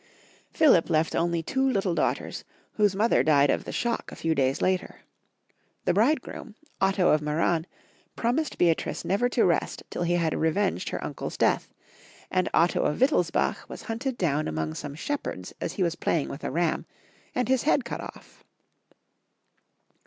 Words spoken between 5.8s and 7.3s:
The bridegroom, Otto of